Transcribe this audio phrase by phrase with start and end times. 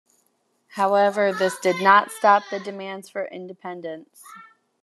[0.69, 4.23] However, this did not stop the demands for independence.